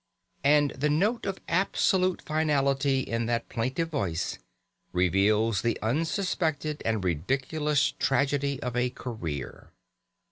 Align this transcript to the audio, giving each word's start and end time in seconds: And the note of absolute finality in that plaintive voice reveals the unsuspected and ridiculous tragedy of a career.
And 0.43 0.71
the 0.71 0.89
note 0.89 1.27
of 1.27 1.39
absolute 1.47 2.23
finality 2.23 3.01
in 3.01 3.27
that 3.27 3.49
plaintive 3.49 3.89
voice 3.91 4.39
reveals 4.93 5.61
the 5.61 5.77
unsuspected 5.83 6.81
and 6.83 7.03
ridiculous 7.03 7.91
tragedy 7.99 8.59
of 8.63 8.75
a 8.75 8.89
career. 8.89 9.69